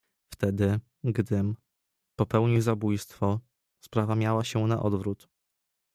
"Wtedy, 0.33 0.79
gdym, 1.03 1.55
popełnił 2.15 2.61
zabójstwo, 2.61 3.39
sprawa 3.83 4.15
miała 4.15 4.43
się 4.43 4.67
na 4.67 4.81
odwrót." 4.83 5.29